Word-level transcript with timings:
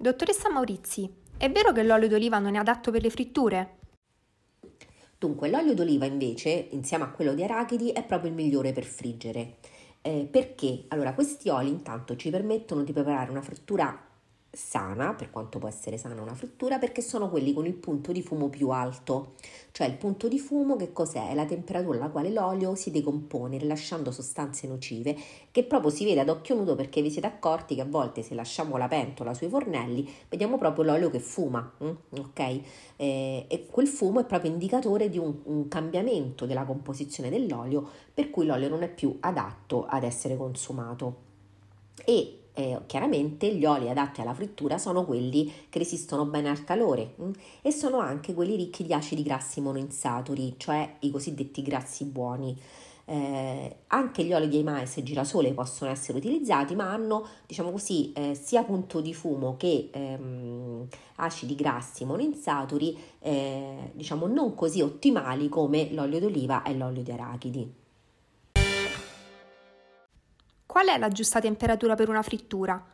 Dottoressa 0.00 0.48
Maurizi, 0.48 1.12
è 1.36 1.50
vero 1.50 1.72
che 1.72 1.82
l'olio 1.82 2.06
d'oliva 2.06 2.38
non 2.38 2.54
è 2.54 2.58
adatto 2.58 2.92
per 2.92 3.02
le 3.02 3.10
fritture? 3.10 3.78
Dunque, 5.18 5.50
l'olio 5.50 5.74
d'oliva 5.74 6.04
invece, 6.04 6.68
insieme 6.70 7.02
a 7.02 7.10
quello 7.10 7.34
di 7.34 7.42
arachidi, 7.42 7.90
è 7.90 8.04
proprio 8.04 8.30
il 8.30 8.36
migliore 8.36 8.72
per 8.72 8.84
friggere. 8.84 9.56
Eh, 10.00 10.28
perché? 10.30 10.84
Allora, 10.86 11.14
questi 11.14 11.48
oli 11.48 11.70
intanto 11.70 12.14
ci 12.14 12.30
permettono 12.30 12.84
di 12.84 12.92
preparare 12.92 13.32
una 13.32 13.42
frittura 13.42 14.07
sana, 14.50 15.14
per 15.14 15.30
quanto 15.30 15.58
può 15.58 15.68
essere 15.68 15.98
sana 15.98 16.20
una 16.20 16.34
frittura, 16.34 16.78
perché 16.78 17.02
sono 17.02 17.28
quelli 17.28 17.52
con 17.52 17.66
il 17.66 17.74
punto 17.74 18.12
di 18.12 18.22
fumo 18.22 18.48
più 18.48 18.70
alto. 18.70 19.34
Cioè 19.70 19.86
il 19.86 19.94
punto 19.94 20.26
di 20.26 20.38
fumo 20.38 20.76
che 20.76 20.92
cos'è? 20.92 21.28
È 21.28 21.34
la 21.34 21.44
temperatura 21.44 21.98
alla 21.98 22.08
quale 22.08 22.30
l'olio 22.30 22.74
si 22.74 22.90
decompone 22.90 23.58
rilasciando 23.58 24.10
sostanze 24.10 24.66
nocive 24.66 25.16
che 25.52 25.64
proprio 25.64 25.90
si 25.90 26.04
vede 26.04 26.20
ad 26.20 26.28
occhio 26.28 26.56
nudo 26.56 26.74
perché 26.74 27.02
vi 27.02 27.10
siete 27.10 27.26
accorti 27.26 27.74
che 27.74 27.82
a 27.82 27.84
volte 27.84 28.22
se 28.22 28.34
lasciamo 28.34 28.76
la 28.76 28.88
pentola 28.88 29.34
sui 29.34 29.48
fornelli 29.48 30.10
vediamo 30.28 30.58
proprio 30.58 30.84
l'olio 30.84 31.10
che 31.10 31.20
fuma, 31.20 31.72
mm? 31.84 31.90
ok? 32.18 32.60
Eh, 32.96 33.44
e 33.46 33.66
quel 33.70 33.86
fumo 33.86 34.20
è 34.20 34.24
proprio 34.24 34.50
indicatore 34.50 35.08
di 35.08 35.18
un, 35.18 35.32
un 35.44 35.68
cambiamento 35.68 36.46
della 36.46 36.64
composizione 36.64 37.30
dell'olio 37.30 37.88
per 38.12 38.30
cui 38.30 38.46
l'olio 38.46 38.68
non 38.68 38.82
è 38.82 38.88
più 38.88 39.16
adatto 39.20 39.86
ad 39.86 40.02
essere 40.02 40.36
consumato. 40.36 41.26
E 42.04 42.47
eh, 42.58 42.80
chiaramente 42.86 43.54
gli 43.54 43.64
oli 43.64 43.88
adatti 43.88 44.20
alla 44.20 44.34
frittura 44.34 44.78
sono 44.78 45.04
quelli 45.04 45.52
che 45.70 45.78
resistono 45.78 46.24
bene 46.24 46.48
al 46.48 46.64
calore 46.64 47.14
mh? 47.14 47.24
Mm, 47.24 47.30
e 47.62 47.70
sono 47.70 47.98
anche 47.98 48.34
quelli 48.34 48.56
ricchi 48.56 48.84
di 48.84 48.92
acidi 48.92 49.22
grassi 49.22 49.60
monoinsaturi, 49.60 50.54
cioè 50.56 50.96
i 51.00 51.10
cosiddetti 51.12 51.62
grassi 51.62 52.04
buoni. 52.04 52.60
Eh, 53.04 53.76
anche 53.86 54.24
gli 54.24 54.34
oli 54.34 54.48
di 54.48 54.62
mais 54.62 54.96
e 54.98 55.02
girasole 55.02 55.52
possono 55.52 55.90
essere 55.90 56.18
utilizzati, 56.18 56.74
ma 56.74 56.92
hanno, 56.92 57.26
diciamo 57.46 57.70
così, 57.70 58.12
eh, 58.12 58.34
sia 58.34 58.64
punto 58.64 59.00
di 59.00 59.14
fumo 59.14 59.56
che 59.56 59.88
ehm, 59.92 60.86
acidi 61.16 61.54
grassi 61.54 62.04
monoinsaturi, 62.04 62.98
eh, 63.20 63.92
diciamo 63.94 64.26
non 64.26 64.54
così 64.54 64.82
ottimali 64.82 65.48
come 65.48 65.92
l'olio 65.92 66.18
d'oliva 66.20 66.62
e 66.64 66.74
l'olio 66.74 67.02
di 67.02 67.12
arachidi. 67.12 67.86
Qual 70.70 70.86
è 70.86 70.98
la 70.98 71.08
giusta 71.08 71.40
temperatura 71.40 71.94
per 71.94 72.10
una 72.10 72.20
frittura? 72.20 72.84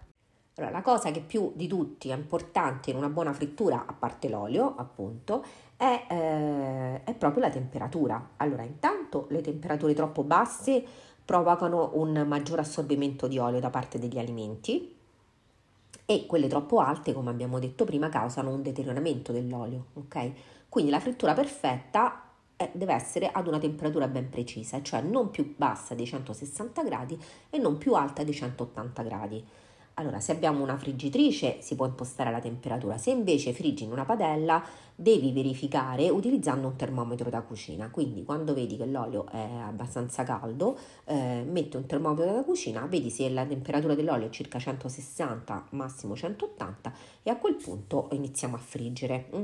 Allora, 0.55 0.72
la 0.72 0.80
cosa 0.80 1.11
che 1.11 1.20
più 1.20 1.50
di 1.56 1.67
tutti 1.67 2.08
è 2.08 2.14
importante 2.14 2.91
in 2.91 2.97
una 2.97 3.08
buona 3.08 3.33
frittura, 3.33 3.84
a 3.84 3.92
parte 3.92 4.28
l'olio, 4.28 4.75
appunto, 4.77 5.44
è, 5.77 6.06
eh, 6.08 7.03
è 7.03 7.14
proprio 7.14 7.42
la 7.42 7.50
temperatura. 7.50 8.31
Allora, 8.36 8.62
intanto 8.62 9.27
le 9.31 9.41
temperature 9.41 9.92
troppo 9.92 10.22
basse 10.22 10.84
provocano 11.25 11.91
un 11.94 12.25
maggior 12.28 12.61
assorbimento 12.61 13.27
di 13.27 13.39
olio 13.39 13.58
da 13.58 13.70
parte 13.70 13.98
degli 13.98 14.20
alimenti 14.20 14.97
e 16.06 16.27
quelle 16.27 16.47
troppo 16.47 16.78
alte, 16.78 17.12
come 17.12 17.31
abbiamo 17.31 17.59
detto 17.59 17.84
prima, 17.84 18.09
causano 18.09 18.50
un 18.50 18.62
deterioramento 18.62 19.33
dell'olio, 19.33 19.86
ok? 19.94 20.31
Quindi 20.69 20.92
la 20.92 21.00
frittura 21.00 21.34
perfetta 21.34 22.23
eh, 22.56 22.70
deve 22.74 22.94
essere 22.94 23.30
ad 23.30 23.47
una 23.47 23.58
temperatura 23.58 24.08
ben 24.08 24.28
precisa, 24.28 24.83
cioè 24.83 25.00
non 25.00 25.30
più 25.30 25.55
bassa 25.56 25.94
dei 25.94 26.06
160 26.06 26.83
gradi 26.83 27.19
e 27.50 27.58
non 27.58 27.78
più 27.78 27.94
alta 27.94 28.22
dei 28.22 28.34
180 28.34 29.02
gradi. 29.02 29.44
Allora, 29.95 30.19
se 30.19 30.33
abbiamo 30.33 30.62
una 30.62 30.77
friggitrice 30.77 31.59
si 31.61 31.77
può 31.77 31.87
impostare 31.87 32.33
la 32.33 32.41
temperatura, 32.41 32.98
se 32.98 33.11
invece 33.11 33.53
friggi 33.53 33.84
in 33.84 33.92
una 33.92 34.05
padella 34.05 34.64
devi 34.97 35.33
verificare 35.33 36.09
utilizzando 36.11 36.67
un 36.67 36.77
termometro 36.77 37.31
da 37.31 37.42
cucina. 37.42 37.91
Quindi 37.91 38.25
quando 38.25 38.55
vedi 38.55 38.77
che 38.77 38.87
l'olio 38.87 39.27
è 39.31 39.39
abbastanza 39.65 40.25
caldo, 40.25 40.77
eh, 41.05 41.45
metti 41.48 41.77
un 41.77 41.87
termometro 41.87 42.33
da 42.33 42.42
cucina, 42.42 42.84
vedi 42.87 43.09
se 43.09 43.28
la 43.31 43.45
temperatura 43.45 43.95
dell'olio 43.95 44.27
è 44.27 44.31
circa 44.31 44.59
160, 44.59 45.67
massimo 45.70 46.17
180 46.17 46.92
e 47.22 47.31
a 47.31 47.37
quel 47.37 47.55
punto 47.55 48.09
iniziamo 48.12 48.56
a 48.56 48.59
friggere. 48.59 49.31
Mm? 49.37 49.42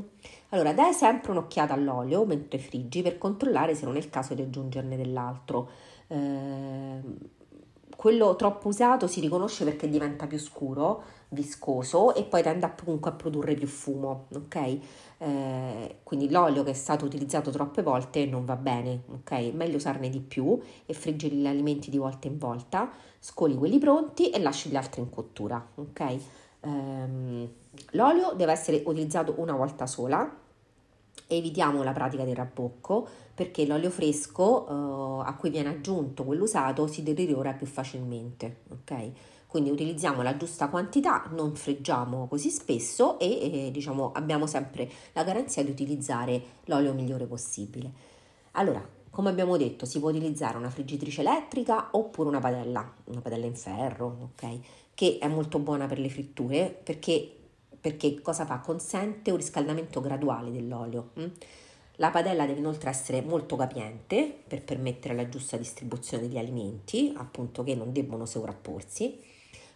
Allora, 0.49 0.73
dai 0.73 0.93
sempre 0.93 1.31
un'occhiata 1.31 1.75
all'olio 1.75 2.25
mentre 2.25 2.59
friggi 2.59 3.03
per 3.03 3.19
controllare 3.19 3.77
se 3.77 3.85
non 3.85 3.95
è 3.95 3.99
il 3.99 4.11
caso 4.11 4.35
di 4.35 4.43
aggiungerne 4.43 4.97
dell'altro. 4.97 5.71
Eh, 6.09 7.39
quello 8.01 8.35
troppo 8.35 8.69
usato 8.69 9.07
si 9.07 9.21
riconosce 9.21 9.63
perché 9.63 9.87
diventa 9.87 10.27
più 10.27 10.39
scuro, 10.39 11.03
viscoso 11.29 12.15
e 12.15 12.25
poi 12.25 12.43
tende 12.43 12.73
comunque 12.83 13.11
a 13.11 13.13
produrre 13.13 13.53
più 13.53 13.67
fumo, 13.67 14.29
ok? 14.35 14.79
Eh, 15.19 15.97
quindi 16.03 16.31
l'olio 16.31 16.63
che 16.63 16.71
è 16.71 16.73
stato 16.73 17.05
utilizzato 17.05 17.51
troppe 17.51 17.83
volte 17.83 18.25
non 18.25 18.47
va 18.47 18.57
bene, 18.57 19.03
ok? 19.07 19.53
Meglio 19.53 19.77
usarne 19.77 20.09
di 20.09 20.21
più 20.21 20.59
e 20.87 20.95
friggere 20.95 21.35
gli 21.35 21.47
alimenti 21.47 21.91
di 21.91 21.99
volta 21.99 22.27
in 22.27 22.39
volta, 22.39 22.91
scoli 23.19 23.55
quelli 23.55 23.77
pronti 23.77 24.31
e 24.31 24.41
lasci 24.41 24.71
gli 24.71 24.77
altri 24.77 25.03
in 25.03 25.11
cottura, 25.11 25.63
ok? 25.75 26.01
Eh, 26.01 27.55
l'olio 27.91 28.33
deve 28.35 28.53
essere 28.53 28.83
utilizzato 28.87 29.35
una 29.37 29.53
volta 29.53 29.87
sola, 29.87 30.39
evitiamo 31.27 31.83
la 31.83 31.93
pratica 31.93 32.25
del 32.25 32.37
rabbocco 32.37 33.07
perché 33.35 33.67
l'olio 33.67 33.91
fresco 33.91 34.67
eh, 34.69 35.29
a 35.29 35.35
cui 35.35 35.51
viene 35.51 35.71
aggiunto 35.71 36.25
quello 36.25 36.45
usato 36.45 36.87
si 36.87 37.03
deteriora 37.03 37.53
più 37.53 37.67
facilmente, 37.67 38.63
ok? 38.71 39.11
Quindi 39.47 39.71
utilizziamo 39.71 40.23
la 40.23 40.37
giusta 40.37 40.69
quantità, 40.69 41.29
non 41.33 41.57
freggiamo 41.57 42.29
così 42.29 42.51
spesso 42.51 43.19
e 43.19 43.67
eh, 43.67 43.71
diciamo 43.73 44.13
abbiamo 44.13 44.47
sempre 44.47 44.89
la 45.13 45.25
garanzia 45.25 45.65
di 45.65 45.71
utilizzare 45.71 46.41
l'olio 46.67 46.95
migliore 46.95 47.27
possibile. 47.27 47.91
Allora, 48.53 48.87
come 49.11 49.29
abbiamo 49.29 49.57
detto, 49.57 49.87
si 49.87 49.99
può 49.99 50.11
utilizzare 50.11 50.57
una 50.57 50.71
friggitrice 50.71 51.23
elettrica 51.23 51.89
oppure 51.93 52.29
una 52.29 52.39
padella, 52.39 52.95
una 53.07 53.21
padella 53.21 53.47
in 53.47 53.57
ferro, 53.57 54.33
ok? 54.35 54.59
Che 54.95 55.19
è 55.19 55.27
molto 55.27 55.59
buona 55.59 55.87
per 55.87 55.99
le 55.99 56.11
fritture 56.11 56.79
perché 56.83 57.40
perché 57.81 58.21
cosa 58.21 58.45
fa? 58.45 58.59
Consente 58.59 59.31
un 59.31 59.37
riscaldamento 59.37 60.01
graduale 60.01 60.51
dell'olio. 60.51 61.11
Mm? 61.19 61.27
La 61.97 62.11
padella 62.11 62.47
deve 62.47 62.61
inoltre 62.61 62.91
essere 62.91 63.21
molto 63.21 63.57
capiente 63.57 64.43
per 64.47 64.63
permettere 64.65 65.15
la 65.15 65.29
giusta 65.29 65.57
distribuzione 65.57 66.27
degli 66.27 66.39
alimenti, 66.39 67.13
appunto 67.17 67.63
che 67.63 67.75
non 67.75 67.93
debbono 67.93 68.25
sovrapporsi. 68.25 69.19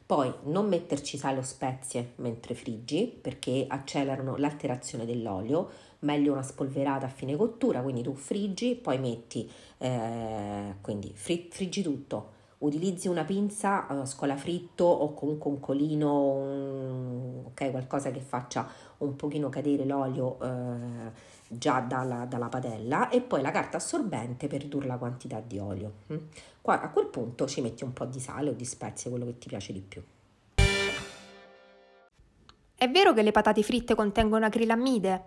Poi 0.06 0.32
non 0.44 0.69
metterci 0.69 1.16
sale 1.16 1.38
o 1.38 1.42
spezie 1.42 2.12
mentre 2.16 2.54
friggi 2.54 3.06
perché 3.06 3.65
accelerano 3.66 4.36
l'alterazione 4.36 5.06
dell'olio, 5.06 5.71
meglio 6.00 6.32
una 6.32 6.42
spolverata 6.42 7.06
a 7.06 7.10
fine 7.10 7.36
cottura, 7.36 7.81
quindi 7.81 8.03
tu 8.03 8.15
friggi, 8.15 8.75
poi 8.75 8.98
metti, 8.98 9.50
eh, 9.78 10.75
quindi 10.82 11.12
friggi 11.15 11.82
tutto, 11.82 12.32
utilizzi 12.65 13.09
una 13.09 13.25
pinza 13.25 13.87
uh, 13.89 14.05
scolafritto 14.05 14.85
o 14.85 15.13
comunque 15.15 15.51
un 15.51 15.61
colino, 15.61 16.31
un, 16.33 17.43
ok, 17.47 17.71
qualcosa 17.71 18.11
che 18.11 18.21
faccia 18.21 18.67
un 18.99 19.17
pochino 19.17 19.49
cadere 19.49 19.85
l'olio 19.85 20.37
uh, 20.41 21.11
già 21.49 21.81
dalla, 21.81 22.25
dalla, 22.25 22.49
padella 22.49 23.09
e 23.11 23.21
poi 23.21 23.43
la 23.43 23.51
carta 23.51 23.77
assorbente 23.77 24.47
per 24.47 24.63
ridurre 24.63 24.87
la 24.87 24.97
quantità 24.97 25.41
di 25.41 25.59
olio. 25.59 25.93
Mm? 26.13 26.17
Qua, 26.61 26.81
a 26.81 26.91
quel 26.91 27.07
punto 27.07 27.47
ci 27.47 27.61
metti 27.61 27.85
un 27.85 27.93
po' 27.93 28.07
di 28.07 28.21
sale 28.21 28.51
o 28.51 28.53
di 28.53 28.65
spezie, 28.65 29.11
quello 29.11 29.27
che 29.27 29.39
ti 29.39 29.49
piace 29.49 29.73
di 29.73 29.81
più. 29.81 30.03
È 32.77 32.91
vero 32.91 33.13
che 33.13 33.23
le 33.23 33.31
patate 33.31 33.63
fritte 33.63 33.95
contengono 33.95 34.47
acrilammide? 34.47 35.25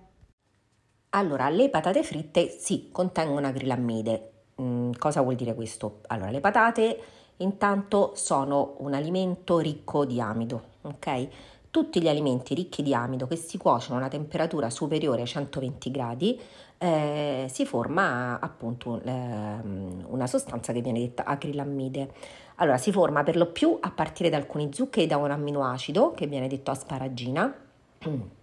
Allora, 1.09 1.50
le 1.50 1.69
patate 1.69 2.04
fritte 2.04 2.50
sì, 2.50 2.90
contengono 2.92 3.48
acrilammide. 3.48 4.31
Mm, 4.62 4.92
cosa 4.98 5.22
vuol 5.22 5.36
dire 5.36 5.56
questo? 5.56 6.02
Allora, 6.08 6.31
le 6.31 6.40
patate 6.40 7.00
intanto 7.38 8.14
sono 8.16 8.75
un 8.80 8.94
alimento 8.94 9.59
ricco 9.59 10.06
di 10.06 10.20
amido, 10.20 10.64
ok? 10.81 11.28
Tutti 11.70 12.02
gli 12.02 12.08
alimenti 12.08 12.56
ricchi 12.56 12.81
di 12.81 12.94
amido 12.94 13.28
che 13.28 13.36
si 13.36 13.58
cuociono 13.58 13.96
a 13.96 14.00
una 14.00 14.09
temperatura 14.09 14.70
superiore 14.70 15.22
ai 15.22 15.28
120 15.28 15.92
gradi 15.92 16.40
eh, 16.80 17.48
si 17.52 17.66
forma 17.66 18.40
appunto 18.40 19.02
eh, 19.02 19.12
una 19.12 20.28
sostanza 20.28 20.74
che 20.74 20.81
viene 20.81 21.00
detta 21.00 21.25
acrilammide. 21.25 22.12
Allora 22.56 22.78
si 22.78 22.92
forma 22.92 23.24
per 23.24 23.36
lo 23.36 23.48
più 23.48 23.78
a 23.80 23.92
partire 23.92 24.30
da 24.30 24.38
alcuni 24.38 24.69
zuccheri 24.74 25.08
da 25.08 25.18
un 25.18 25.31
amminoacido 25.31 26.13
che 26.13 26.28
viene 26.28 26.48
detto 26.48 26.72
asparagina 26.72 27.54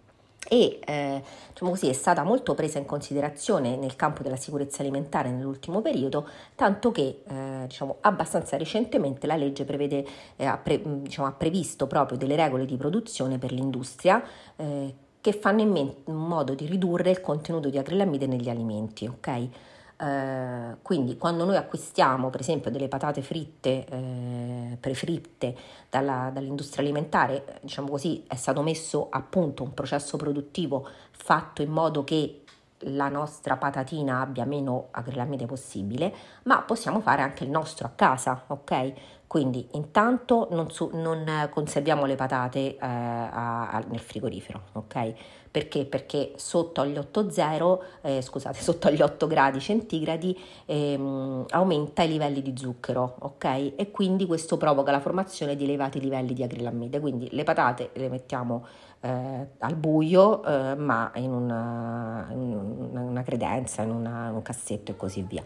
e 0.48 0.78
eh, 0.84 1.22
diciamo 1.50 1.70
così, 1.70 1.88
è 1.88 1.92
stata 1.92 2.22
molto 2.22 2.54
presa 2.54 2.78
in 2.78 2.84
considerazione 2.84 3.76
nel 3.76 3.96
campo 3.96 4.22
della 4.22 4.36
sicurezza 4.36 4.82
alimentare 4.82 5.30
nell'ultimo 5.30 5.80
periodo, 5.80 6.28
tanto 6.54 6.92
che 6.92 7.22
eh, 7.26 7.64
diciamo, 7.66 7.96
abbastanza 8.00 8.56
recentemente 8.56 9.26
la 9.26 9.36
legge 9.36 9.64
prevede, 9.64 10.04
eh, 10.36 10.44
ha, 10.44 10.56
pre, 10.56 10.80
diciamo, 10.84 11.28
ha, 11.28 11.32
previsto 11.32 11.86
proprio 11.86 12.18
delle 12.18 12.36
regole 12.36 12.66
di 12.66 12.76
produzione 12.76 13.38
per 13.38 13.52
l'industria 13.52 14.22
eh, 14.56 14.94
che 15.20 15.32
fanno 15.32 15.62
in, 15.62 15.70
men- 15.70 15.94
in, 16.06 16.14
modo 16.14 16.54
di 16.54 16.66
ridurre 16.66 17.10
il 17.10 17.20
contenuto 17.20 17.70
di 17.70 17.78
acrilamide 17.78 18.26
negli 18.26 18.50
alimenti. 18.50 19.06
Okay? 19.06 19.50
Eh, 19.96 20.76
quindi 20.82 21.16
quando 21.16 21.44
noi 21.44 21.56
acquistiamo 21.56 22.28
per 22.28 22.40
esempio 22.40 22.70
delle 22.70 22.88
patate 22.88 23.22
fritte, 23.22 23.86
eh, 23.86 24.76
prefritte 24.80 25.56
dalla, 25.88 26.30
dall'industria 26.32 26.82
alimentare, 26.82 27.58
diciamo 27.60 27.88
così, 27.88 28.24
è 28.26 28.34
stato 28.34 28.62
messo 28.62 29.08
a 29.10 29.20
punto 29.22 29.62
un 29.62 29.72
processo 29.72 30.16
produttivo 30.16 30.88
fatto 31.10 31.62
in 31.62 31.70
modo 31.70 32.02
che 32.04 32.40
la 32.88 33.08
nostra 33.08 33.56
patatina 33.56 34.20
abbia 34.20 34.44
meno 34.44 34.88
acrilamide 34.90 35.46
possibile, 35.46 36.12
ma 36.44 36.60
possiamo 36.62 37.00
fare 37.00 37.22
anche 37.22 37.44
il 37.44 37.50
nostro 37.50 37.86
a 37.86 37.92
casa, 37.94 38.44
ok? 38.48 38.92
Quindi 39.26 39.66
intanto 39.72 40.48
non, 40.50 40.70
su, 40.70 40.90
non 40.92 41.48
conserviamo 41.50 42.04
le 42.04 42.14
patate 42.14 42.76
eh, 42.76 42.76
a, 42.80 43.70
a, 43.70 43.84
nel 43.88 44.00
frigorifero, 44.00 44.62
ok? 44.72 45.14
Perché? 45.50 45.84
Perché 45.84 46.32
sotto 46.36 46.84
gli 46.84 46.96
8,0, 46.96 47.78
eh, 48.02 48.22
scusate, 48.22 48.58
sotto 48.62 48.90
gli 48.90 49.00
8 49.00 49.26
gradi 49.26 49.60
centigradi 49.60 50.36
ehm, 50.66 51.46
aumenta 51.50 52.02
i 52.02 52.08
livelli 52.08 52.42
di 52.42 52.54
zucchero, 52.56 53.16
ok? 53.20 53.44
E 53.76 53.90
quindi 53.92 54.26
questo 54.26 54.56
provoca 54.56 54.90
la 54.90 55.00
formazione 55.00 55.56
di 55.56 55.64
elevati 55.64 56.00
livelli 56.00 56.34
di 56.34 56.42
acrilammide. 56.42 57.00
Quindi 57.00 57.28
le 57.30 57.44
patate 57.44 57.90
le 57.94 58.08
mettiamo 58.08 58.66
eh, 59.00 59.48
al 59.58 59.76
buio, 59.76 60.44
eh, 60.44 60.74
ma 60.74 61.12
in 61.14 61.32
una, 61.32 62.26
in 62.30 62.90
una 62.92 63.22
credenza, 63.22 63.82
in, 63.82 63.90
una, 63.90 64.28
in 64.28 64.34
un 64.34 64.42
cassetto 64.42 64.92
e 64.92 64.96
così 64.96 65.22
via. 65.22 65.44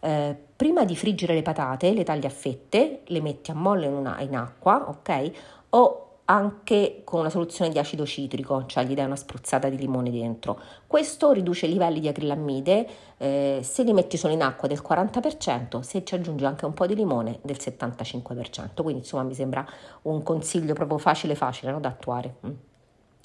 Eh, 0.00 0.36
prima 0.56 0.84
di 0.84 0.96
friggere 0.96 1.34
le 1.34 1.42
patate 1.42 1.92
le 1.92 2.04
tagli 2.04 2.26
a 2.26 2.30
fette, 2.30 3.02
le 3.04 3.20
metti 3.20 3.50
a 3.50 3.54
molle 3.54 3.86
in, 3.86 3.94
una, 3.94 4.20
in 4.20 4.34
acqua, 4.34 4.88
ok? 4.88 5.30
O 5.70 6.10
anche 6.30 7.02
con 7.04 7.20
una 7.20 7.28
soluzione 7.28 7.72
di 7.72 7.78
acido 7.78 8.06
citrico, 8.06 8.64
cioè 8.66 8.84
gli 8.84 8.94
dai 8.94 9.04
una 9.04 9.16
spruzzata 9.16 9.68
di 9.68 9.76
limone 9.76 10.10
dentro. 10.10 10.60
Questo 10.86 11.32
riduce 11.32 11.66
i 11.66 11.70
livelli 11.70 11.98
di 11.98 12.06
acrilammide, 12.06 12.88
eh, 13.18 13.60
se 13.62 13.82
li 13.82 13.92
metti 13.92 14.16
solo 14.16 14.32
in 14.32 14.42
acqua 14.42 14.68
del 14.68 14.80
40%, 14.80 15.80
se 15.80 16.04
ci 16.04 16.14
aggiungi 16.14 16.44
anche 16.44 16.66
un 16.66 16.72
po' 16.72 16.86
di 16.86 16.94
limone 16.94 17.40
del 17.42 17.56
75%. 17.58 18.82
Quindi 18.82 19.00
insomma 19.00 19.24
mi 19.24 19.34
sembra 19.34 19.66
un 20.02 20.22
consiglio 20.22 20.74
proprio 20.74 20.98
facile 20.98 21.34
facile 21.34 21.72
no, 21.72 21.80
da 21.80 21.88
attuare. 21.88 22.34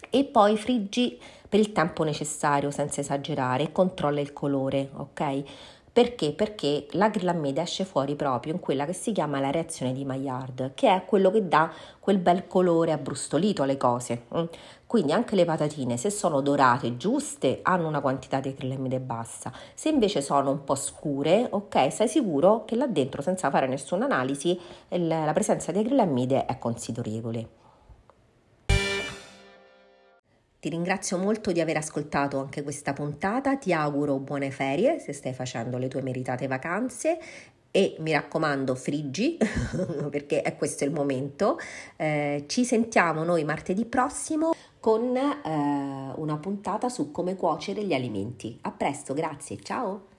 E 0.09 0.23
poi 0.25 0.57
friggi 0.57 1.19
per 1.47 1.59
il 1.59 1.71
tempo 1.71 2.03
necessario 2.03 2.71
senza 2.71 3.01
esagerare 3.01 3.63
e 3.63 3.71
controlla 3.71 4.19
il 4.19 4.33
colore, 4.33 4.89
ok? 4.95 5.43
Perché? 5.95 6.33
Perché 6.33 6.87
l'acrilammide 6.91 7.61
esce 7.61 7.85
fuori 7.85 8.15
proprio 8.15 8.51
in 8.51 8.59
quella 8.59 8.85
che 8.85 8.91
si 8.91 9.13
chiama 9.13 9.39
la 9.39 9.49
reazione 9.49 9.93
di 9.93 10.03
Maillard, 10.03 10.73
che 10.73 10.93
è 10.93 11.05
quello 11.05 11.31
che 11.31 11.47
dà 11.47 11.71
quel 12.01 12.17
bel 12.17 12.47
colore 12.47 12.91
abbrustolito 12.91 13.63
alle 13.63 13.77
cose. 13.77 14.25
Mm. 14.35 14.43
Quindi 14.85 15.13
anche 15.13 15.35
le 15.35 15.45
patatine, 15.45 15.95
se 15.95 16.09
sono 16.09 16.41
dorate 16.41 16.97
giuste, 16.97 17.59
hanno 17.61 17.87
una 17.87 18.01
quantità 18.01 18.41
di 18.41 18.49
acrilammide 18.49 18.99
bassa. 18.99 19.53
Se 19.73 19.87
invece 19.87 20.21
sono 20.21 20.51
un 20.51 20.65
po' 20.65 20.75
scure, 20.75 21.47
ok, 21.49 21.89
sei 21.89 22.09
sicuro 22.09 22.65
che 22.65 22.75
là 22.75 22.87
dentro, 22.87 23.21
senza 23.21 23.49
fare 23.49 23.65
nessuna 23.65 24.03
analisi, 24.03 24.59
la 24.89 25.31
presenza 25.33 25.71
di 25.71 25.79
acrilammide 25.79 26.45
è 26.45 26.57
considerevole. 26.57 27.63
Ti 30.65 30.71
ringrazio 30.71 31.19
molto 31.19 31.51
di 31.51 31.61
aver 31.61 31.77
ascoltato 31.77 32.39
anche 32.39 32.63
questa 32.63 32.91
puntata, 32.91 33.55
ti 33.55 33.71
auguro 33.71 34.17
buone 34.17 34.49
ferie 34.49 34.97
se 34.97 35.13
stai 35.13 35.31
facendo 35.31 35.77
le 35.77 35.87
tue 35.87 36.01
meritate 36.01 36.47
vacanze 36.47 37.19
e 37.69 37.95
mi 37.99 38.11
raccomando 38.13 38.73
friggi 38.73 39.37
perché 40.09 40.41
è 40.41 40.55
questo 40.55 40.83
il 40.83 40.89
momento. 40.89 41.59
Eh, 41.97 42.45
ci 42.47 42.65
sentiamo 42.65 43.23
noi 43.23 43.43
martedì 43.43 43.85
prossimo 43.85 44.55
con 44.79 45.15
eh, 45.15 46.13
una 46.15 46.37
puntata 46.37 46.89
su 46.89 47.11
come 47.11 47.35
cuocere 47.35 47.83
gli 47.83 47.93
alimenti. 47.93 48.57
A 48.61 48.71
presto, 48.71 49.13
grazie, 49.13 49.59
ciao! 49.61 50.14